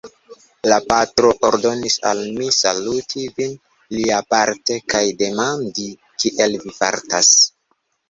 La 0.69 0.77
patro 0.93 1.29
ordonis 1.49 1.97
al 2.13 2.21
mi 2.39 2.49
saluti 2.57 3.27
vin 3.37 3.55
liaparte 3.99 4.81
kaj 4.97 5.05
demandi, 5.23 5.89
kiel 6.21 6.61
vi 6.67 6.79
fartas. 6.83 7.35